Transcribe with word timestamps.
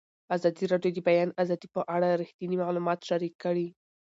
ازادي 0.35 0.63
راډیو 0.73 0.91
د 0.95 0.97
د 1.03 1.05
بیان 1.07 1.29
آزادي 1.41 1.67
په 1.75 1.81
اړه 1.95 2.07
رښتیني 2.21 2.55
معلومات 2.63 2.99
شریک 3.09 3.33
کړي. 3.43 3.67